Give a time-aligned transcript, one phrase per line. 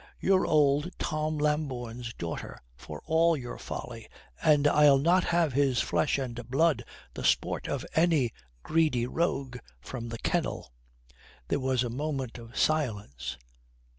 [0.19, 4.07] You're old Tom Lambourne's daughter for all your folly,
[4.41, 8.31] and I'll not have his flesh and blood the sport of any
[8.63, 10.73] greedy rogue from the kennel."
[11.49, 13.37] There was a moment of silence.